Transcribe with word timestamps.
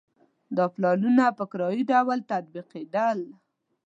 دا 0.57 0.65
پلانونه 0.75 1.25
په 1.37 1.43
کرایي 1.51 1.83
ډول 1.91 2.19
تطبیقېدل. 2.31 3.19